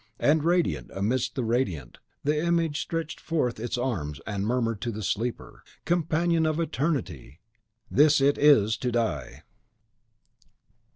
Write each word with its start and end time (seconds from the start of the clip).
And 0.17 0.43
radiant 0.43 0.89
amidst 0.95 1.35
the 1.35 1.43
radiant, 1.43 1.99
the 2.23 2.33
IMAGE 2.33 2.77
stretched 2.81 3.19
forth 3.19 3.59
its 3.59 3.77
arms, 3.77 4.19
and 4.25 4.47
murmured 4.47 4.81
to 4.81 4.91
the 4.91 5.03
sleeper: 5.03 5.61
"Companion 5.85 6.47
of 6.47 6.59
Eternity! 6.59 7.39
THIS 7.91 8.19
it 8.19 8.39
is 8.39 8.77
to 8.77 8.91
die!" 8.91 9.43